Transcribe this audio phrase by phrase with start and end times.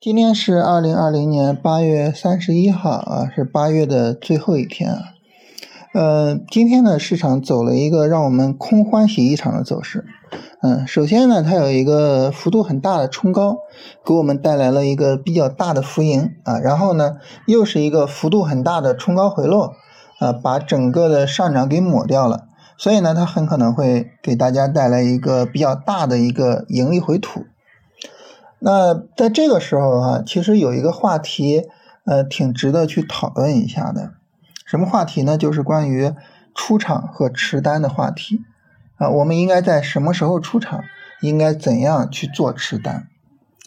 [0.00, 5.00] 今天是二零二零年八月三十一号啊，是八月的最后一天啊。
[5.92, 10.04] 呃，今天呢，市场走了一个让我们空欢喜一场的走势。
[10.62, 13.56] 嗯，首先呢，它有一个幅度很大的冲高，
[14.06, 16.60] 给我们带来了一个比较大的浮盈啊。
[16.60, 17.16] 然后呢，
[17.48, 19.72] 又是一个幅度很大的冲高回落
[20.20, 22.44] 啊，把整个的上涨给抹掉了。
[22.76, 27.46] 所以呢，它很可能会给大家带来一个比较大的一个盈利回吐。
[28.60, 31.68] 那在这个时候啊，其实有一个话题，
[32.04, 34.12] 呃，挺值得去讨论一下的。
[34.64, 35.38] 什么话题呢？
[35.38, 36.12] 就是关于
[36.54, 38.40] 出场和持单的话题
[38.96, 39.08] 啊。
[39.08, 40.82] 我们应该在什么时候出场？
[41.20, 43.08] 应该怎样去做持单？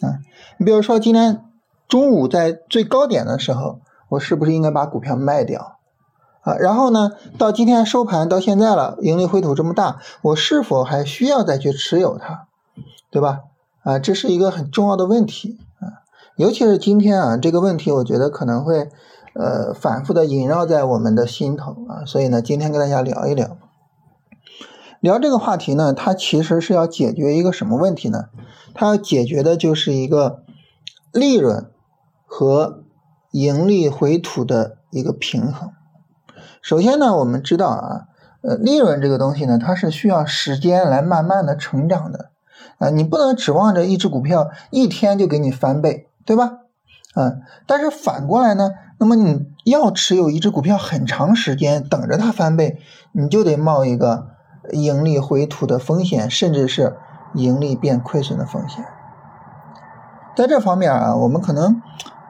[0.00, 0.20] 啊，
[0.58, 1.44] 你比如说今天
[1.86, 5.78] 中午在最高点的时候，我是不是应该把股票卖掉？
[6.42, 12.48] 啊，然后呢，到今天收盘到现在了，盈利回吐这么大，我是否还需要再去持有它？
[13.10, 13.40] 对吧？
[13.82, 18.90] 啊，这是一个很重要的问题啊，尤其是今天啊，这个问题我觉得可能会
[19.34, 23.56] 呃反复的萦绕在我们的心头啊，所以呢，今天跟大家聊一聊，
[25.00, 28.26] 聊这个话题呢，它其实是要解决一个什么问题呢？
[28.72, 30.42] 它要解决的就是一个
[31.12, 31.70] 利润
[32.24, 32.84] 和
[33.32, 35.70] 盈利回吐的一个平衡。
[36.60, 38.06] 首先呢，我们知道啊，
[38.42, 42.30] 呃，利润这个东西呢，它是需要时间来慢慢的成长的。
[42.78, 46.58] 啊，你不能指望着一只股票一天就给你翻倍，对吧？
[47.14, 52.78] 嗯，但是反过来呢，那么你要持有一只股票很长时间，等着它翻倍，
[53.12, 54.28] 你就得冒一个
[54.70, 56.96] 盈利回吐的风险，甚至是
[57.34, 58.82] 盈利变亏损的风险。
[60.34, 61.82] 在这方面啊，我们可能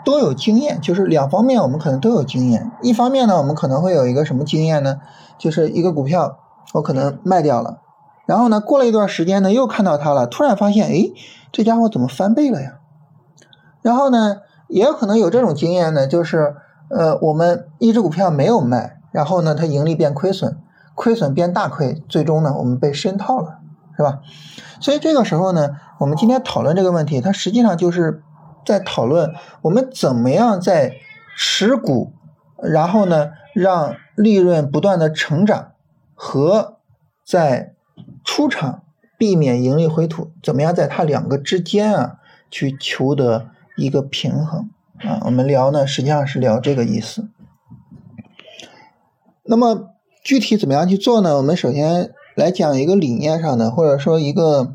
[0.05, 2.72] 都有经验，就是两方面我们可能都有经验。
[2.83, 4.98] 一方面呢，我们可能会有一个什么经验呢？
[5.39, 6.39] 就是一个股票
[6.72, 7.81] 我可能卖掉了。
[8.33, 11.12] 然后呢，过了一段时间呢，又看到它了，突然发现，哎，
[11.52, 12.79] 这家伙怎么翻倍了呀？
[13.83, 16.56] 然后呢，也有可能有这种经验呢，就是，
[16.89, 20.56] 呃，我们一只股票没有卖，然后呢，它盈利变亏损，
[20.95, 23.58] 亏损变大亏，最终呢，我们被深套了，
[23.98, 24.20] 是吧？
[24.80, 25.68] 所以这个时候呢，
[26.01, 28.23] 我们今天讨论这个问题，它实际上就是
[28.64, 29.30] 在讨论
[29.61, 30.95] 我们怎么样在
[31.36, 32.14] 持股，
[32.62, 35.73] 然后呢，让利润不断的成长
[36.14, 36.79] 和
[37.27, 37.74] 在
[38.24, 38.83] 出场
[39.18, 42.18] 避免盈利回吐，怎么样在它两个之间啊
[42.50, 45.22] 去求得一个平衡啊？
[45.24, 47.28] 我们聊呢，实际上是聊这个意思。
[49.44, 49.90] 那么
[50.22, 51.36] 具体怎么样去做呢？
[51.36, 54.74] 我们首先来讲一个理念上的，或者说一个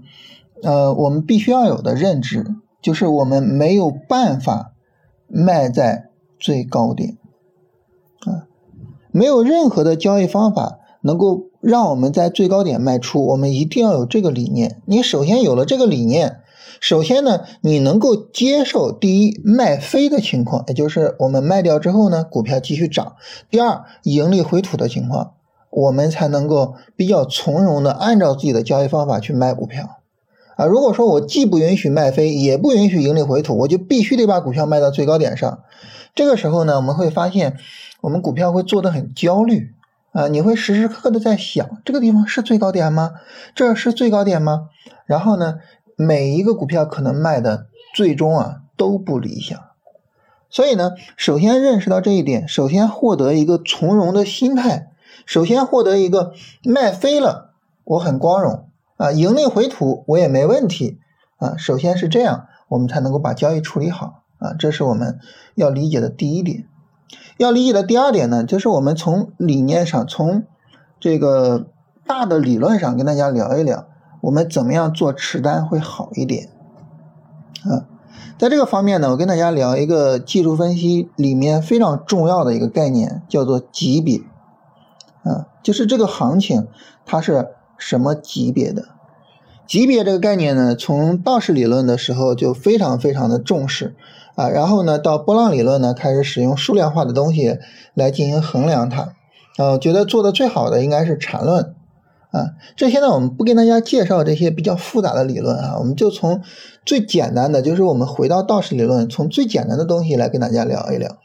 [0.61, 2.45] 呃我们必须要有的认知，
[2.81, 4.73] 就是我们没有办法
[5.27, 7.17] 卖在最高点
[8.25, 8.47] 啊，
[9.11, 11.45] 没有任何的交易方法能够。
[11.59, 14.79] 让我们在最高点卖出，我们一定要有这个理念。
[14.85, 16.37] 你首先有了这个理念，
[16.79, 23.15] 首先呢，你能够接受第一卖飞的情况，也就是我们卖掉之后呢，股票继续涨；
[23.49, 25.33] 第二盈利回吐的情况，
[25.71, 29.97] 我们才能够比较从容的按照自己的交易方法去卖股票。
[30.55, 35.63] 啊，如果说我既不允许卖飞，也不允许盈利回吐，我就必须得把股票卖到最高点上。
[36.15, 37.57] 这个时候呢，我们会发现，
[37.99, 39.73] 我们股票会做得很焦虑。
[40.11, 43.13] 啊，你会时时刻刻的在想，这个地方是最高点吗？
[43.53, 44.69] 这是最高点吗？
[45.05, 45.59] 然后呢，
[45.95, 49.59] 每一个股票可能卖的最终啊都不理想。
[50.49, 54.91] 所以呢，首先认识到这一点，首先获得一个从容的心态，
[55.25, 57.51] 首先获得一个卖飞了
[57.83, 60.99] 我很光荣啊，盈利回吐我也没问题
[61.37, 61.57] 啊。
[61.57, 65.19] 首先是这样，我们才能够把交易处理好啊，这是我们
[65.53, 66.65] 要理解的第一点。
[67.37, 70.43] 要理解的第二点呢，就是我们从理念上，从
[70.99, 71.67] 这个
[72.05, 73.85] 大的理论上跟大家聊一聊，
[74.21, 76.49] 我们怎么样做持单会好一点
[77.63, 77.85] 啊？
[78.39, 84.21] 在这个方面呢，我跟大家聊一个技术分析里面非常重要的一个概念，叫做级别
[85.23, 86.67] 啊，就是这个行情
[87.05, 88.89] 它是什么级别的？
[89.65, 93.95] 级别这个概念呢，从道氏理论的时候就非常非常的重视。
[94.37, 97.57] 啊，然后呢，到波浪理论呢，开始使用数量化的东西
[97.93, 99.13] 来进行衡量它。
[99.57, 101.73] 啊，觉得做的最好的应该是缠论。
[102.31, 106.41] 啊，这些呢，我们不跟大家介绍这些比较复杂的理论啊，我们就从
[106.85, 111.17] 最简单的，就是我们回到道氏理论，从最简单的东西来跟大家聊一聊。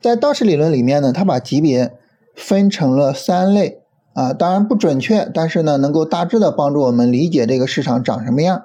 [0.00, 1.94] 在道氏理论里面呢，它把级别
[2.36, 3.80] 分成了三类。
[4.12, 8.62] 啊，当然不准确，但是呢，能够大致的帮助我们理解这个市场长什么样。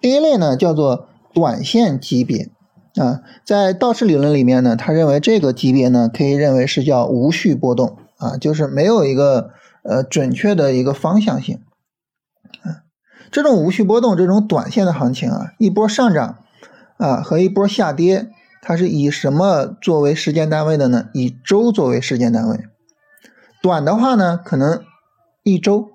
[0.00, 2.48] 第一类呢，叫做短线级别。
[2.96, 9.50] 啊，在道氏理论里面呢，他认为这个级别呢，可以认为是叫无序波动啊，就是没有一个
[9.82, 11.60] 呃准确的一个方向性。
[12.62, 12.86] 啊，
[13.32, 16.38] 这种无序波动，这种短线的行情啊，一波上涨，
[16.96, 18.30] 啊和一波下跌，
[18.62, 21.08] 它是以什么作为时间单位的呢？
[21.14, 22.60] 以周作为时间单位。
[23.60, 24.84] 短的话呢，可能
[25.42, 25.88] 一周；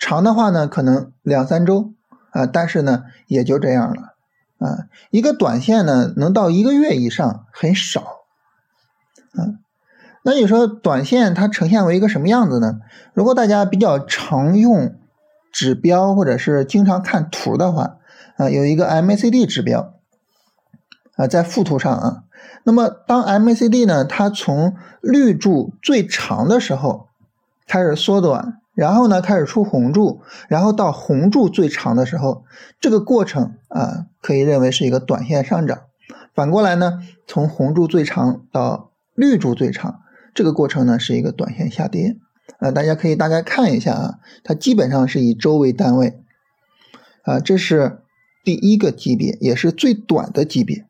[0.00, 1.92] 长的话呢，可能两三周
[2.30, 2.44] 啊。
[2.44, 4.13] 但是呢，也就这样了
[4.64, 4.88] 啊。
[5.10, 8.00] 一个短线呢，能到一个月以上很少
[9.34, 9.60] 啊。
[10.22, 12.80] 那你说短线它呈现为一个什么样子呢？
[13.12, 14.96] 如果大家比较常用
[15.52, 17.98] 指标或者是经常看图的话，
[18.36, 19.94] 啊，有一个 MACD 指标
[21.16, 22.24] 啊，在副图上啊。
[22.64, 27.08] 那么当 MACD 呢，它从绿柱最长的时候
[27.66, 32.44] 开始缩短，然后呢开始出红柱，然后到红柱最长的时候，
[32.80, 35.82] 这个过程啊，可以认为是一个短线上涨。
[36.34, 40.00] 反过来呢，从红柱最长到绿柱最长。
[40.34, 42.16] 这个过程呢是一个短线下跌，
[42.58, 46.18] 啊，大家可以大概看一下啊，它基本上是以周为单位，
[47.22, 48.00] 啊，这是
[48.42, 50.88] 第一个级别，也是最短的级别。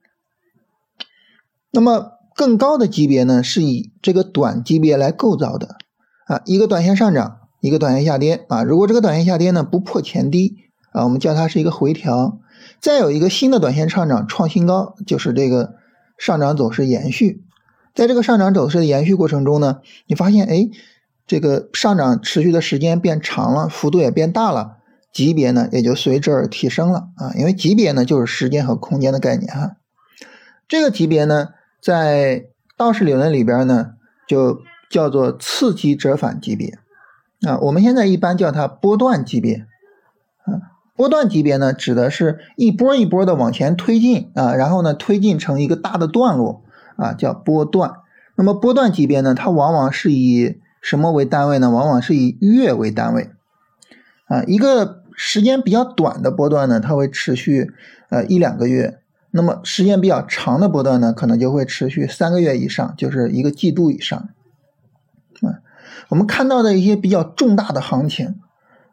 [1.71, 5.77] 那么更高的级别呢，是以这个短级别来构造的，
[6.25, 10.59] 啊，一个短线上涨，一个短线下跌，啊，如果这个短线下跌呢不破前低，
[10.93, 12.39] 啊，我们叫它是一个回调，
[12.79, 15.77] 再有一个新的短线上涨创新高，就是这个
[16.19, 17.43] 上涨走势延续。
[17.95, 20.69] 在这个上涨走势的延续过程中呢，你发现哎，
[21.27, 24.77] 这个上涨持续的时间变长了，幅度也变大了，
[25.11, 27.33] 级别呢也就随之而提升了啊。
[27.35, 29.77] 因为级别呢就是时间和空间的概念哈。
[30.69, 31.49] 这个级别呢，
[31.83, 32.45] 在
[32.77, 33.93] 道氏理论里边呢，
[34.29, 34.61] 就
[34.91, 36.79] 叫做次级折返级别
[37.47, 37.59] 啊。
[37.63, 39.67] 我们现在一般叫它波段级别
[40.45, 40.75] 啊。
[40.97, 46.63] 波段级别呢，指的是一波一波的往前推进啊，然后呢推进成一个大的段落。
[46.97, 47.91] 啊，叫波段。
[48.37, 51.69] 那么波段级别呢，它往往是以什么为单位呢？
[51.69, 53.31] 往往是以月为单位。
[54.29, 57.73] 啊，一个时间比较短的波段呢，它会持续
[58.11, 59.01] 呃一两个月；
[59.33, 64.29] 那么时间比较长的波段呢，可能就会持续三个月以上，就是一个季度以上。
[66.09, 68.41] 我们看到的一些比较重大的行情，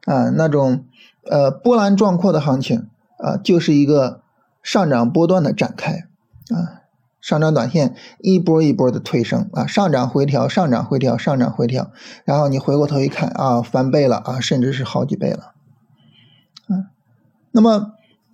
[0.05, 0.85] 啊，那种
[1.29, 2.87] 呃波澜壮阔的行情，
[3.17, 4.21] 啊，就是一个
[4.63, 6.07] 上涨波段的展开，
[6.49, 6.81] 啊。
[7.21, 11.91] 上涨短线一波一波的推升啊，上涨回调，上涨回调，上涨回调，
[12.25, 15.53] 然后你回过头一看啊，翻倍了啊，甚至是好几倍了，
[16.67, 16.87] 嗯，
[17.51, 17.91] 那么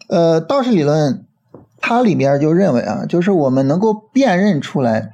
[0.08, 1.26] 呃，道氏理论
[1.82, 5.12] 它里边就认为啊，就是我们能够辨认出来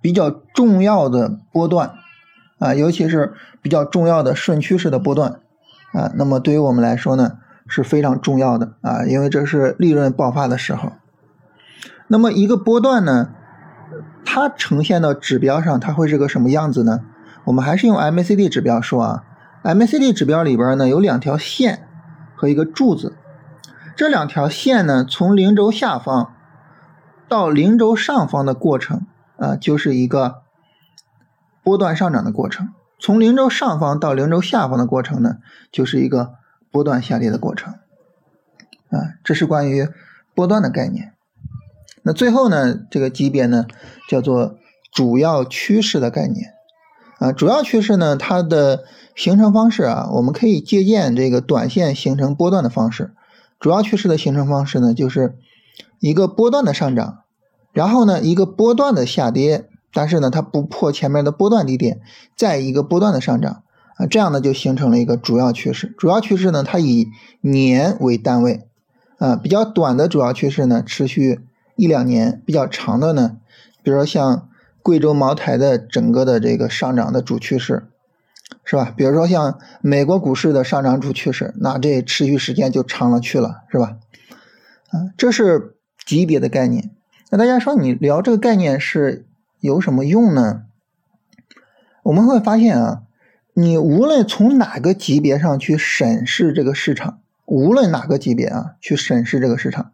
[0.00, 1.92] 比较重要的波段
[2.58, 5.40] 啊，尤其是比较重要的顺趋势的波段
[5.92, 10.92] 啊，那么对于我们来说呢是非常重要的啊，因为这是利润爆发的时候。
[12.08, 13.30] 那么一个波段呢，
[14.24, 17.00] 它呈现到指标上，它会是个什么样子呢？
[17.44, 19.24] 我们还是用 MACD 指标说啊
[19.62, 21.86] ，MACD 指标里边呢有两条线
[22.34, 23.14] 和一个柱子，
[23.94, 26.34] 这两条线呢从零轴下方
[27.28, 29.06] 到零轴上方的过程
[29.38, 30.42] 啊，就是一个
[31.68, 32.68] 波段上涨的过程；
[32.98, 35.36] 从零轴上方到零轴下方的过程呢，
[35.70, 36.30] 就是一个
[36.70, 37.74] 波段下跌的过程。
[38.88, 39.86] 啊，这是关于
[40.34, 41.12] 波段的概念。
[42.04, 43.66] 那最后呢，这个级别呢
[44.08, 44.56] 叫做
[44.90, 46.54] 主要趋势的概念
[47.18, 47.32] 啊。
[47.32, 48.84] 主要趋势呢，它的
[49.14, 53.12] 形成方式啊，我们可以借鉴这个短线形成波段的方式。
[53.60, 55.36] 主要趋势的形成方式呢，就是
[56.00, 57.24] 一个波段的上涨，
[57.72, 62.00] 然后呢一个波段的下跌，但是呢它不破前面的波段低点，
[62.36, 63.62] 再一个波段的上涨
[63.96, 65.94] 啊，这样呢就形成了一个主要趋势。
[65.98, 67.08] 主要趋势呢，它以
[67.40, 68.66] 年为单位
[69.18, 71.40] 啊，比较短的主要趋势呢持续。
[71.80, 73.36] 一两年比较长的呢，
[73.84, 74.48] 比如说像
[74.82, 77.86] 贵州茅台的整个的这个上涨的主趋势，
[78.64, 78.92] 是吧？
[78.96, 83.96] 比如说像美国股市的上涨主趋势，那这持续时间就长了去了，是吧？
[84.90, 86.90] 啊，这是级别的概念。
[87.30, 89.27] 那大家说你聊这个概念是
[89.60, 90.64] 有什么用呢？
[92.02, 93.02] 我们会发现啊，
[93.54, 99.92] 你无论从哪个级别上去审视这个市场，无论哪个级别啊去审视这个市场，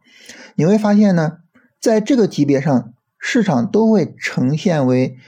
[0.54, 1.38] 你会发现呢。
[1.80, 5.18] 在这个级别上，市场都会呈现为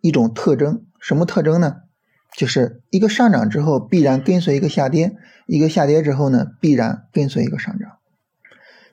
[0.00, 1.82] 一种特征，什么特征呢？
[2.34, 5.14] 就是一个上涨之后必然跟随一个下跌，
[5.46, 7.98] 一个下跌之后呢必然跟随一个上涨。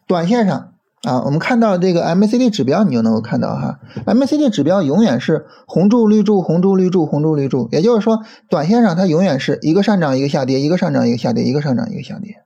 [0.05, 0.73] 短线上
[1.03, 12.43] 啊，我们看到这个 MACD 指标，你就能够看到哈，MACD 指标永远是红柱绿柱红柱绿柱红柱绿柱，也就是说，短线上它永远是一个上涨一个下跌，一个上涨一个下跌，一个上涨一个下跌。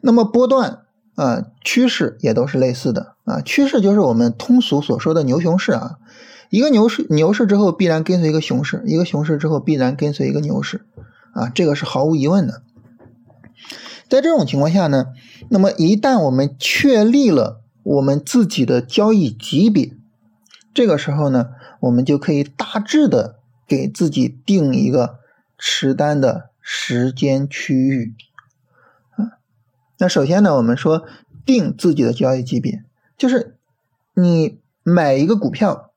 [0.00, 0.80] 那么波段。
[1.16, 3.42] 啊，趋势也都是类似的啊。
[3.42, 5.98] 趋势就是我们通俗所说的牛熊市啊。
[6.48, 10.86] 一个牛市，牛市之后必然跟随一个熊市；一个熊市之后必然跟随一个牛市
[11.34, 11.50] 啊。
[11.54, 12.62] 这个是毫无疑问的。
[14.10, 15.14] 在这种情况下呢，
[15.48, 19.92] 那么一旦我们确立了我们自己的交易级别。
[20.74, 23.38] 这个时候呢，我们就可以大致的
[23.68, 25.20] 给自己定一个
[25.56, 28.14] 持单的时间区域。
[29.12, 29.38] 啊，
[29.98, 31.06] 那首先呢，我们说
[31.46, 32.82] 定自己的交易级别，
[33.16, 33.56] 就是
[34.14, 35.92] 你买一个股票，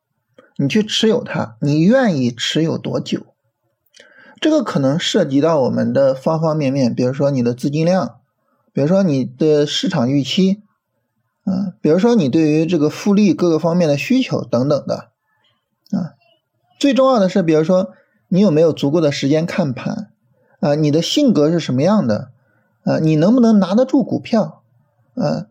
[0.58, 3.33] 你去持有它，你愿意持有多久？
[4.44, 8.18] 这个可能涉及到我们的方方面面，比如说你的资金量，
[8.74, 10.62] 比如说你的市场预期。
[11.46, 15.10] 啊，比如说你对于这个复利各个方面的需求等等的，
[15.92, 16.16] 啊，
[16.80, 17.92] 最重要的是，比如说
[18.30, 20.10] 你有没有足够的时间看盘，
[20.62, 22.30] 啊，你的性格是什么样的，
[22.86, 24.64] 啊，你能不能拿得住股票，
[25.16, 25.48] 啊，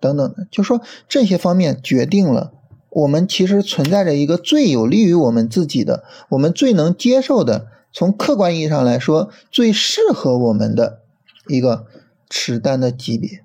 [0.00, 2.50] 等等的，就说这些方面决定了
[2.88, 11.00] 我们其实存在着一个最有利于我们自己的，我们最能接受的，从客观意义上来说最适合我们的
[11.48, 11.86] 一个
[12.28, 13.44] 持单的级别。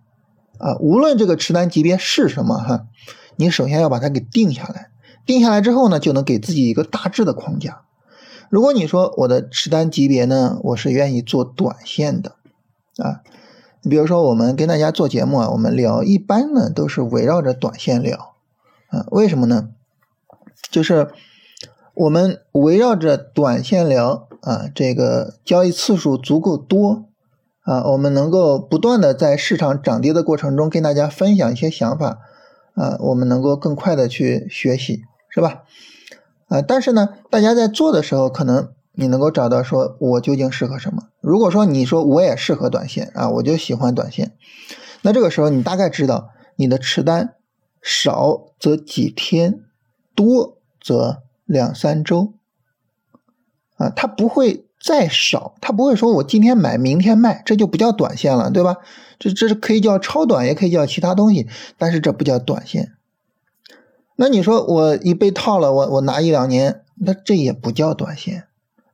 [0.58, 2.88] 啊，无论这个持单级别是什么哈，
[3.36, 4.90] 你首先要把它给定下来。
[5.26, 7.82] 定下来之后呢，就能给自己一个大致的框架。
[8.50, 12.36] 如果你说我的持单级别呢，我是愿意做短线的
[12.98, 13.22] 啊。
[13.82, 18.36] 你比如说我们跟大家做节目啊，我们聊一般呢都是围绕着短线聊
[18.88, 19.06] 啊。
[19.12, 19.70] 为什么呢？
[20.70, 21.10] 就是
[21.96, 27.10] 我们围绕着短线聊啊，这个交易次数足够多。
[27.66, 32.20] 啊，我们能够不断的在市场涨跌的过程中跟大家分享一些想法，
[32.76, 35.02] 啊，我们能够更快的去学习，
[35.34, 35.64] 是吧？
[36.48, 41.08] 啊，但是呢，大家在做的时候，可能你能够找到说我究竟适合什么。
[41.22, 44.34] 如果说你说我也适合短线啊，我就喜欢短线，
[45.02, 47.34] 那这个时候你大概知道你的持单
[47.82, 49.62] 少则几天，
[50.14, 52.34] 多则两三周，
[53.76, 54.64] 啊，它不会。
[54.78, 58.76] 再少，它不会说我今天买，明天卖，这就不叫短线了，对吧？
[59.18, 61.48] 这这是可以叫超短，也可以叫其他东西，
[61.80, 62.92] 但是这不叫短线。
[64.16, 68.44] 那你说我一被套了，我我拿一两年，那这也不叫短线，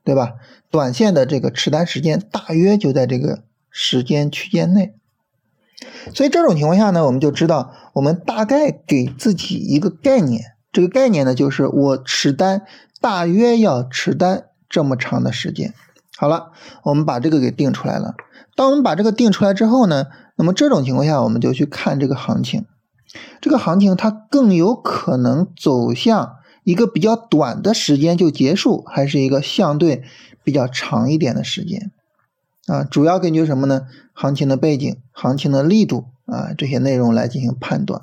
[0.06, 0.36] 对吧？
[0.70, 4.94] 短线的这个持单时间大约就在这个时间区间内。
[6.16, 12.66] 所以这种情况下呢，我们就知道，我们大概给自己一个概念，这个概念呢，就是我持单
[13.02, 14.46] 大约要持单。
[14.72, 15.75] 这么长的时间，
[16.18, 16.51] 好了，
[16.84, 18.16] 我们把这个给定出来了。
[18.56, 22.66] 当我们把这个定出来之后呢，那么这种情况下，我们就去看这个行情。
[23.42, 30.04] 这个行情它更有可能走向一个比较短的时间就结束，还是一个相对
[30.44, 31.92] 比较长一点的时间
[32.68, 32.84] 啊？
[32.86, 33.88] 主要根据什么呢？
[34.13, 38.01] 行情的背景、行情的力度啊这些内容来进行判断。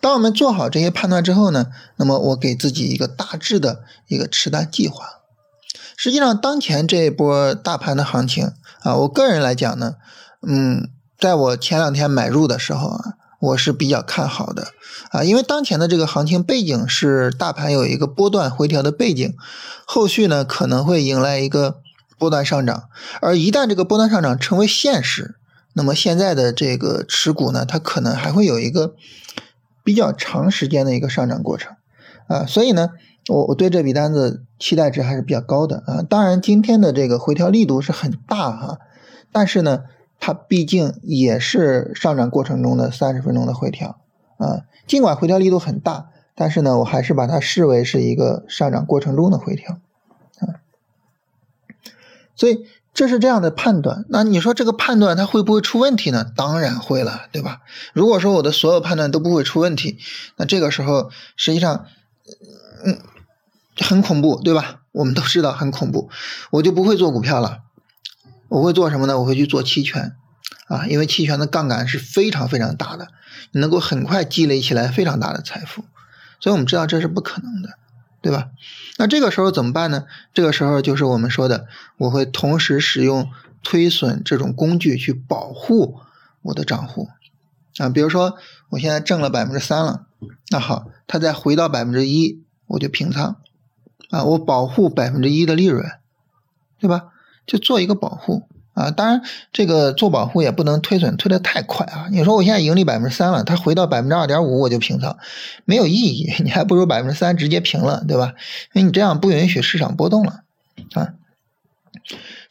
[0.00, 1.66] 当我们做好这些判断之后呢，
[1.96, 5.04] 那么我给自己一个大致的一个持单计划。
[5.96, 8.52] 实际上，当前这一波大盘的行情
[8.82, 9.94] 啊，我个人来讲呢，
[10.46, 14.68] 嗯，在我前两天买入的时候啊，我是比较看好的
[15.10, 19.34] 啊，因为当前的这个行情背景是大盘有一个波段回调的背景，
[19.86, 21.78] 后续呢可能会迎来一个
[22.18, 22.90] 波段上涨，
[23.22, 25.36] 而一旦这个波段上涨成为现实，
[25.72, 28.94] 那么现在的这个持股呢，它可能还会有一个。
[29.86, 31.76] 比较长时间的一个上涨过程，
[32.26, 32.90] 啊，所以呢，
[33.28, 36.02] 我我对这笔单子期待值还是比较高的啊。
[36.02, 38.80] 当然，今天的这个回调力度是很大哈，
[39.30, 39.84] 但是呢，
[40.18, 44.00] 它毕竟也是上涨过程中的三十分钟的回调
[44.38, 44.62] 啊。
[44.88, 49.78] 尽管回调力度很大，但是呢，我还是把它视为是一个上涨过程中的回调
[50.40, 50.58] 啊。
[52.34, 52.66] 所以。
[52.96, 56.24] 这是这样的判断，那你说这个判断它会不会出问题呢？
[56.34, 57.60] 当然会了，对吧？
[57.92, 59.98] 如果说我的所有判断都不会出问题，
[60.36, 61.84] 那这个时候实际上，
[62.86, 62.98] 嗯，
[63.76, 64.80] 很恐怖，对吧？
[64.92, 66.08] 我们都知道很恐怖，
[66.50, 67.58] 我就不会做股票了，
[68.48, 69.20] 我会做什么呢？
[69.20, 70.16] 我会去做期权，
[70.68, 73.08] 啊，因为期权的杠杆是非常非常大的，
[73.52, 75.84] 你能够很快积累起来非常大的财富，
[76.40, 77.76] 所以我们知道这是不可能的。
[78.26, 78.48] 对吧？
[78.98, 80.04] 那这个时候怎么办呢？
[80.34, 83.30] 这个时候就是我们说的，我会同时使用
[83.62, 86.00] 推损这种工具去保护
[86.42, 87.08] 我的账户
[87.78, 87.88] 啊。
[87.88, 88.36] 比如说，
[88.70, 90.06] 我现在挣了百分之三了，
[90.50, 93.36] 那好，它再回到百分之一，我就平仓
[94.10, 95.88] 啊，我保护百分之一的利润，
[96.80, 97.12] 对吧？
[97.46, 98.48] 就做一个保护。
[98.76, 99.22] 啊，当然，
[99.54, 102.08] 这个做保护也不能推损推得太快啊。
[102.10, 105.16] 你说我现在盈利百分之三了，它回到百分之二点五我就平仓，
[105.64, 106.30] 没有意义。
[106.44, 108.34] 你还不如百分之三直接平了，对吧？
[108.74, 110.42] 因为你这样不允许市场波动了
[110.92, 111.14] 啊。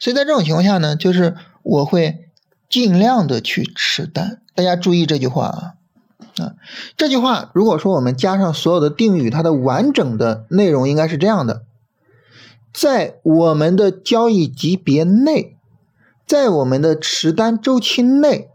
[0.00, 2.26] 所以在这种情况下呢，就是我会
[2.68, 4.40] 尽量的去持单。
[4.56, 5.74] 大家注意这句话啊
[6.44, 6.54] 啊，
[6.96, 11.62] 这句话如果说我们加上所有的定语，它的完整的内容应该是这样的：
[12.74, 15.52] 在我们的交易级别内。
[16.26, 18.50] 在我们的持单周期内，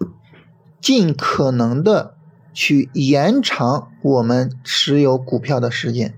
[0.82, 2.16] 尽可能的
[2.54, 6.18] 去延长我们持有股票的时间。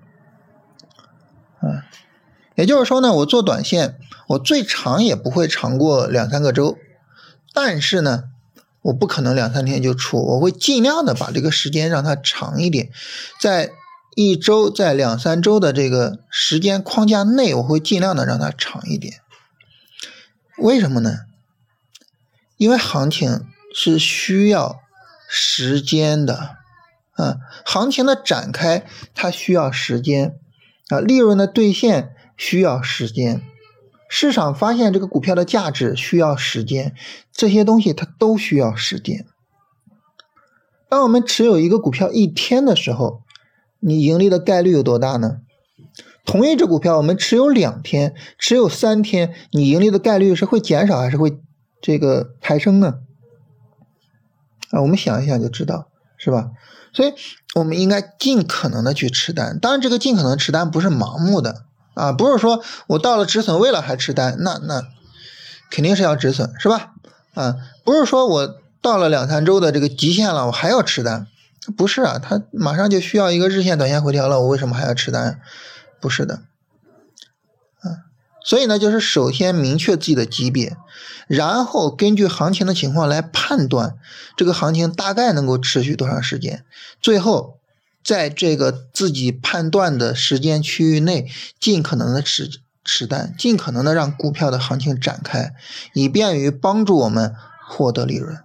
[1.62, 1.84] 嗯，
[2.56, 6.76] 也就是说呢，我做短线，我最长也不会长过两三个周，
[7.54, 8.24] 但是呢，
[8.82, 12.90] 我不可能两三天就出，我会尽量的把这个时间让它长一点，
[13.40, 13.72] 在
[14.16, 19.22] 一周、在两三周的这个时间框架内，我会尽量的让它长一点。
[20.58, 21.20] 为什么呢？
[22.58, 23.42] 因为行情
[23.74, 24.80] 是需要
[25.28, 26.58] 时间的，
[27.14, 30.36] 啊，行情的展开它需要时间。
[30.90, 33.42] 啊，利润的兑现需要时间，
[34.10, 36.94] 市场发现这个股票的价值需要时间，
[37.32, 39.26] 这些东西它都需要时间。
[40.90, 43.22] 当我们持有一个股票一天的时候，
[43.80, 45.38] 你盈利的概率有多大呢？
[46.26, 51.40] 同一只股票我们持有两天、持有三天，你盈利的概率是会减少还是会
[51.84, 52.96] 这个抬升呢？
[54.72, 56.50] 啊，我们想一想就知道，是吧？
[56.92, 57.14] 所以。
[57.56, 64.82] 我们应该尽可能的去持单，当然这个尽可能持单不是盲目的啊，不是说我到了止损位了还持单，那那
[65.70, 66.94] 肯定是要止损，是吧？
[67.36, 71.28] 啊，不是说我到了两三周的这个极限了，我还要持单，
[71.78, 75.40] 不是啊，它马上就需要一个日线、短线回调了，我为什么还要持单？
[76.02, 76.42] 不是的。
[78.46, 80.76] 所以呢，就是首先明确自己的级别，
[81.28, 83.96] 然后根据行情的情况来判断
[84.36, 86.66] 这个行情大概能够持续多长时间，
[87.02, 87.60] 最后
[88.04, 92.50] 在这个自己判断的时间区域内，尽可能的持
[92.84, 95.54] 持单，尽可能的让股票的行情展开，
[95.94, 97.34] 以便于帮助我们
[97.66, 98.38] 获得利润。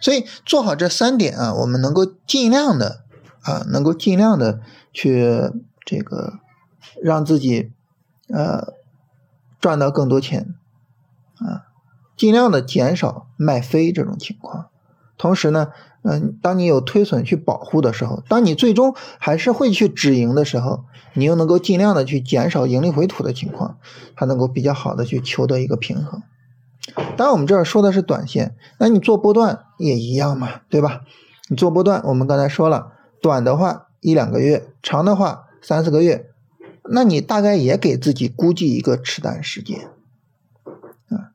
[0.00, 3.04] 所以做好这三点啊，我们能够尽量的
[3.42, 4.60] 啊，能够尽量的
[4.94, 5.50] 去
[5.84, 6.38] 这个
[7.02, 7.70] 让自己
[8.28, 8.77] 呃。
[9.60, 10.54] 赚到更多钱，
[11.38, 11.66] 啊，
[12.16, 14.66] 尽量的减少卖飞这种情况。
[15.16, 15.68] 同时呢，
[16.02, 23.78] 嗯，当你有推损去保护的时候，当你最终还是会去止盈的时候，你又能够尽量的去减少盈利回吐的情况，
[24.14, 26.22] 它能够比较好的去求得一个平衡。
[27.16, 31.00] 当然，我们这儿说的是短线，那你做波段也一样嘛，对吧？
[31.48, 36.30] 你做波段，我们刚才说了，短的话一两个月，长的话三四个月。
[36.90, 39.88] 那你大概也给自己估计一个持单时间
[41.08, 41.32] 啊。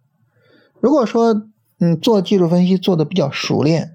[0.80, 1.48] 如果说
[1.80, 3.94] 嗯做技术分析做的比较熟练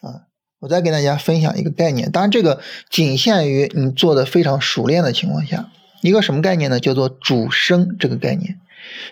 [0.00, 0.22] 啊，
[0.60, 5.70] 我再给大家分享一个概念，当然这个仅限于你做的非常熟练的情况下。
[6.02, 6.78] 一个什么概念呢？
[6.78, 8.60] 叫做主升这个概念。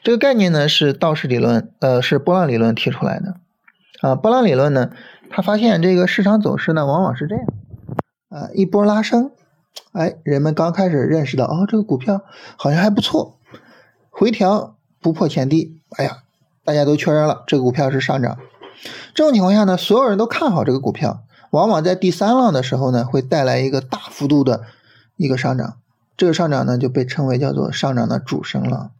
[0.02, 3.36] 这个概念呢是道氏理论，呃是波浪理论提出来的
[4.02, 4.14] 啊。
[4.14, 4.90] 波浪理论呢，
[5.30, 7.46] 他发现这个市场走势呢往往是这样
[8.28, 9.30] 啊，一波拉升。
[9.92, 12.22] 哎，人们刚开始认识到，哦，这个股票
[12.56, 13.38] 好像还不错，
[14.10, 16.22] 回调不破前低，哎呀，
[16.64, 18.38] 大家都确认了这个股票是上涨。
[19.14, 24.62] 这种情况下呢，所有人都看好这个股票，往往在第三浪的时候呢，会带来一个大幅度的
[25.16, 25.76] 一个上涨。
[26.16, 28.92] 这个上涨呢，就被称为叫做上涨的主升浪。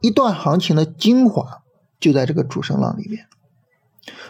[0.00, 1.62] 一段行情的精华
[1.98, 3.26] 就在这个主升浪里面。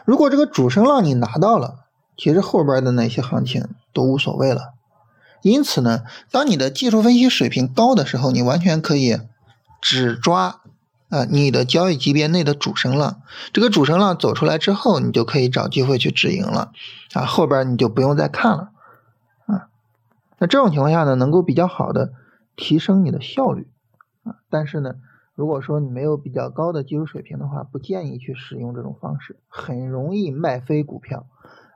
[0.05, 1.87] 如果这个主升浪你拿到了，
[2.21, 4.75] 其实后边的那些行情都无所谓了，
[5.41, 9.19] 因此呢，当你的技术分析水平高的时候，你完全可以
[9.81, 10.61] 只抓
[11.09, 13.23] 啊你的交易级别内的主升浪，
[13.55, 16.73] 这个主升浪走出来之后，你就可以找机会去止盈了
[17.15, 18.71] 啊，后边你就不用再看了
[19.47, 19.71] 啊。
[20.37, 22.13] 那这种情况下呢，能够比较好的
[22.55, 23.67] 提升你的效率
[24.25, 24.97] 啊，但是呢，
[25.35, 31.25] 如果说你没有比较高的技术水平的话，不建议去使用这种方式，很容易卖飞股票。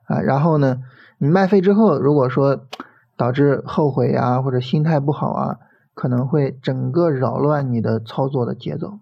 [0.05, 0.83] 啊，然后呢，
[1.19, 2.67] 你卖废之后，如果说
[3.17, 5.59] 导致后悔呀，或者心态不好啊，
[5.95, 8.99] 可能会整个扰乱你的操作的节奏。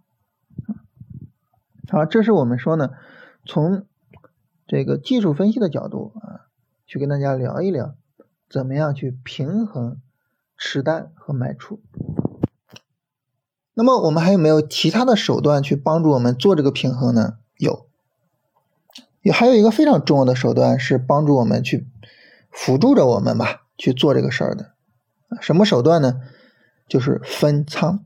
[1.91, 2.91] 好，这是我们说呢，
[3.45, 3.85] 从
[4.67, 6.47] 这个技术分析的角度啊，
[6.87, 7.95] 去跟大家聊一聊，
[8.49, 9.99] 怎么样去平衡
[10.57, 11.81] 持单和卖出。
[13.75, 17.39] 那么我们还有没有其他的手段去帮助我们做这个平衡呢？
[17.57, 17.87] 有。
[19.23, 21.87] 也还有一个非常重要的手段是帮助我们去
[22.51, 24.73] 辅助着我们吧去做这个事儿的，
[25.41, 26.21] 什么手段呢？
[26.89, 28.05] 就是分仓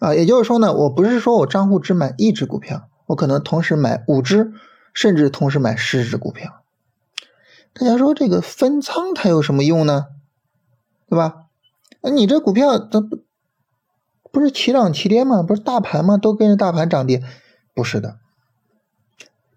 [0.00, 4.52] 啊，也就是说呢，我不是说我账户只买一只股票，我可能同时买五只，
[4.92, 6.64] 甚至同时买十只股票。
[7.72, 10.06] 大家说这个分仓它有什么用呢？
[11.08, 11.44] 对吧？
[12.00, 13.18] 那你这股票它不
[14.32, 15.42] 不是齐涨齐跌吗？
[15.42, 16.16] 不是大盘吗？
[16.16, 17.22] 都跟着大盘涨跌，
[17.74, 18.18] 不是的。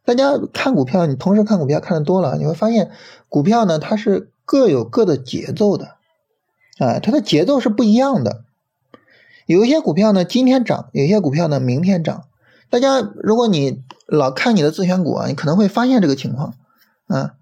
[0.05, 2.91] 大家看股票，你同时看股票看的多了，你会发现
[3.27, 5.95] 股票呢，它是各有各的节奏的，
[6.77, 8.43] 啊，它的节奏是不一样的。
[9.47, 12.25] 有一些股票呢今天涨，有些股票呢明天涨，
[12.69, 16.53] 大家如果你老看你的自选股啊，你可能会发现这个情况
[17.07, 17.33] 啊，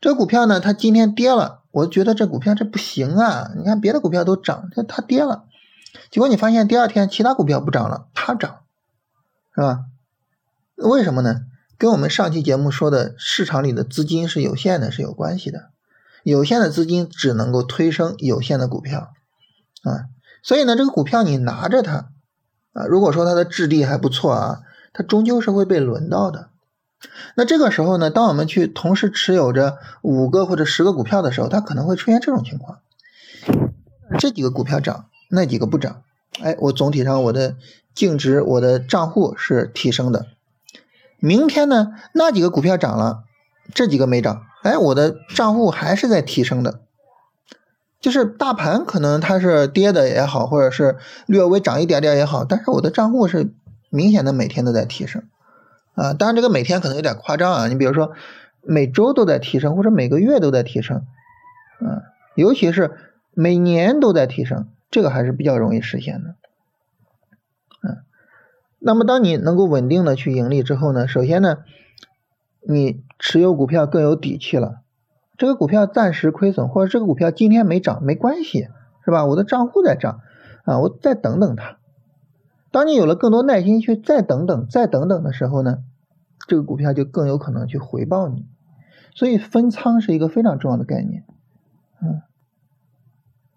[0.00, 5.44] 这个股票呢，它今天跌了，我觉得这股票这不行啊，你看别的股票都涨，它它跌了，
[6.10, 8.60] 结果你发现第二天其他股票不涨了，它涨，
[9.54, 9.86] 是吧？
[10.76, 11.46] 为什么呢？
[11.82, 15.70] 跟我们上期节目说的市场里的资金是有限的是有关系的，
[16.22, 19.10] 有限的资金只能够推升有限的股票
[19.82, 20.06] 啊，
[20.44, 22.10] 所以呢，这个股票你拿着它
[22.72, 24.60] 啊，如果说它的质地还不错啊，
[24.92, 26.50] 它终究是会被轮到的。
[27.34, 32.78] 那这个时候呢，当我们去同时持有着五个或者十个股票的时候，它可能会出现这种情况：
[34.20, 36.04] 这几个股票涨，那几个不涨。
[36.40, 37.56] 哎，我总体上我的
[37.92, 40.26] 净值、我的账户是提升的。
[41.24, 43.22] 明天呢，那几个股票涨了，
[43.72, 46.80] 这几个没涨，哎，我的账户还是在提升的，
[48.00, 53.54] 就是大盘可能它是跌的也好，或者是略微涨一点点也好，但是我的账户是
[53.88, 55.22] 明显的每天都在提升，
[55.94, 58.10] 啊，当然这个每天可能有点夸张啊，你比如说
[58.60, 61.06] 每周都在提升，或者每个月都在提升，
[61.78, 62.02] 啊，
[62.34, 62.90] 尤其是
[63.32, 66.34] 每年都在提升，这个还是比较容易实现的。
[68.84, 71.06] 那么，当你能够稳定的去盈利之后呢？
[71.06, 71.58] 首先呢，
[72.68, 74.82] 你持有股票更有底气了。
[75.38, 78.66] 这个股票暂时亏损，或者这个股票今天没涨，没关系，
[79.04, 79.24] 是吧？
[79.24, 80.20] 我的账户在涨
[80.64, 81.78] 啊，我再等等它。
[82.72, 85.78] 当你有了更多耐心去再等等、再等等的时候呢，
[86.48, 88.46] 这个股票就更有可能去回报你。
[89.14, 91.24] 所以，分仓是一个非常重要的概念，
[92.02, 92.22] 嗯。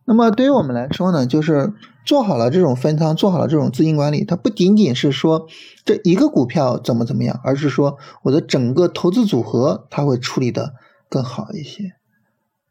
[0.08, 1.74] 那么对于我们来说呢，就是
[2.06, 5.48] 做好了这种分仓，做好了这种资金管理，它不仅仅是说
[5.84, 10.76] 这一个股票怎么怎么样，而是说我的整个投资组合它会处理的
[11.10, 11.96] 更好一些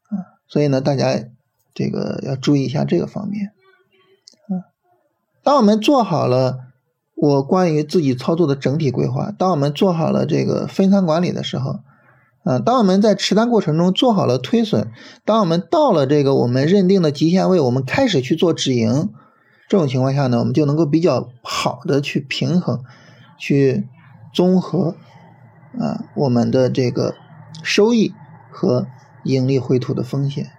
[0.09, 0.39] 啊。
[0.47, 1.25] 所以呢，大家
[1.75, 3.49] 这个要注意一下这个方面
[4.49, 4.71] 啊。
[5.43, 6.59] 当我们做好了
[7.17, 11.81] 我关于自己操作的整体规划，当我们做好了这个分仓管理的时候。
[12.45, 14.91] 啊，当我们在持单过程中做好了推损，
[15.25, 19.11] 当我们到了这个我们认定的极限位，我们开始去做止盈，
[19.67, 22.83] 这种情况下呢，我们就能够比较好的去平衡、
[23.39, 23.89] 去
[24.35, 24.95] 综合
[25.81, 27.15] 啊我们的这个
[27.63, 28.13] 收益
[28.53, 28.87] 和
[29.25, 30.51] 盈利回吐的风险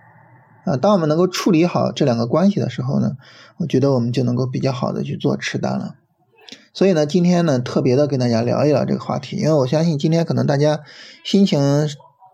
[0.65, 0.75] 啊。
[0.77, 3.11] 当我们能够处理好这两个关系的时候呢，
[3.57, 5.93] 我觉得我们就能够比较好的去做持单了。
[6.75, 10.81] 所以呢，今天呢，特别的跟大家聊一聊这个话题，因为我相信今天可能大家
[11.23, 11.87] 心情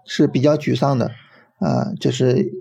[0.03, 1.11] 是比较沮丧的
[1.59, 2.51] 啊，就是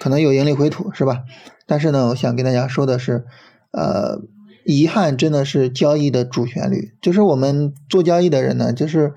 [0.00, 1.22] 可能有盈利回吐，是吧？
[1.64, 3.24] 但是呢，我想跟大家说的是，
[3.70, 4.20] 呃，
[4.66, 9.14] 遗憾真的是交易的主旋律，就是我们做交易的人呢，就是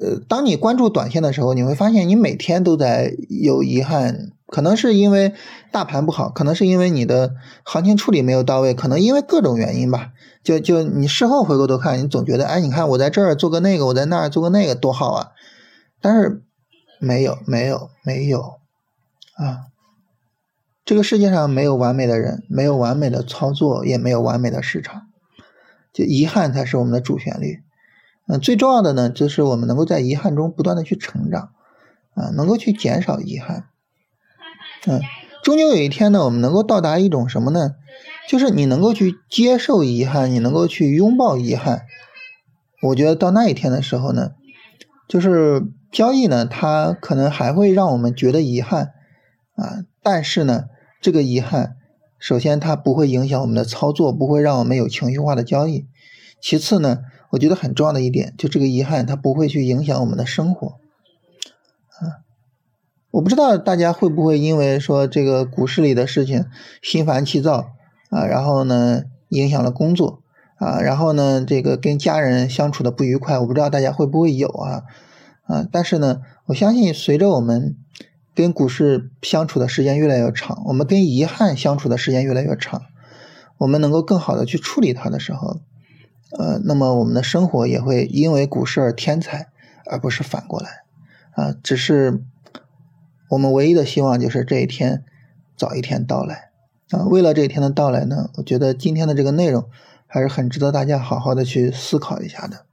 [0.00, 4.30] 呃，当你关注短线的时候，你会发现你每天都在有遗憾。
[4.46, 5.32] 可能是因为
[5.72, 10.12] 大盘不好，可能是因为你的行情处理没有到位，可能因为各种原因吧。
[10.44, 15.30] 就就你事后回过头看，你总觉得，哎，你看我在这儿做个那个，我在那儿做个那个，多好啊！
[16.02, 16.42] 但是
[17.00, 18.40] 没有，没有，没有
[19.36, 19.72] 啊！
[20.84, 25.06] 这个世界上没有完美的人，没有完美的操作，也没有完美的市场。
[25.94, 27.62] 就遗憾才是我们的主旋律。
[28.26, 31.52] 嗯，最重要的呢，就是我们能够在遗憾中不断的去成长，
[32.14, 33.68] 啊，能够去减少遗憾。
[34.86, 35.00] 嗯，
[35.42, 37.76] 终究有一天呢，我们能够到达一种什么呢？
[38.28, 41.82] 就是你能够去接受遗憾，你能够去拥抱遗憾。
[42.82, 44.32] 我觉得到那一天的时候呢，
[45.08, 48.92] 就是交易呢，它可能还会让我们觉得遗憾
[49.54, 50.64] 啊，但是呢，
[51.00, 51.76] 这个遗憾，
[52.18, 55.86] 首先它不会影响我们的操作，不会让我们有情绪化的交易。
[56.40, 60.74] 其次呢，我觉得很重要的一点，就这个遗憾它不会去影响我们的生活。
[63.10, 66.46] 我不知道大家会不会因为说这个股市里的事情
[66.82, 67.68] 心烦气躁
[68.14, 70.22] 啊，然后呢影响了工作
[70.56, 74.84] 啊，然后呢这个跟家人相处的不愉快，我不知道大家会不会有啊
[75.46, 77.76] 啊，但是呢，我相信随着我们
[78.34, 82.82] 跟股市相处的时间越来越长，我们跟遗憾相处的时间越来越长，
[83.58, 85.60] 我们能够更好的去处理它的时候，
[86.38, 89.48] 呃，那么我们的生活也会因为股市而添彩，
[89.90, 90.68] 而不是反过来
[91.32, 92.22] 啊，只是。
[93.30, 95.02] 我们唯一的希望就是这一天
[95.56, 96.50] 早一天到来
[96.90, 97.04] 啊！
[97.06, 99.64] 为了这一天的到来呢，我觉得今天的这个内容
[100.06, 102.66] 还是很值得大家好好的去思考一下的。